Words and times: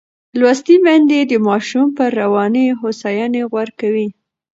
لوستې 0.39 0.75
میندې 0.85 1.19
د 1.31 1.33
ماشوم 1.47 1.87
پر 1.97 2.09
رواني 2.21 2.65
هوساینې 2.81 3.41
غور 3.51 3.69
کوي. 3.79 4.07